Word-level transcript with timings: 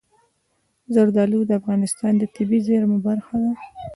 زردالو 0.93 1.39
د 1.45 1.51
افغانستان 1.59 2.13
د 2.17 2.23
طبیعي 2.35 2.59
زیرمو 2.67 2.97
برخه 3.07 3.35
ده. 3.43 3.53